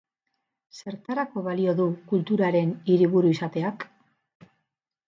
[0.77, 3.89] Zertarako balio du kulturaren hiriburu izateak?